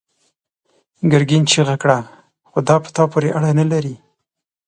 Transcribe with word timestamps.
ګرګين 1.11 1.43
چيغه 1.51 1.75
کړه: 1.81 1.97
خو 2.49 2.57
دا 2.67 2.75
په 2.83 2.89
تا 2.95 3.03
پورې 3.11 3.29
اړه 3.37 3.51
نه 3.59 3.65
لري! 3.71 3.95